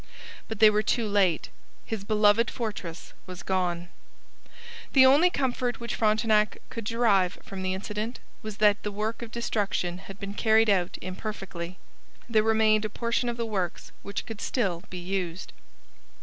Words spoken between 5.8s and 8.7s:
Frontenac could derive from the incident was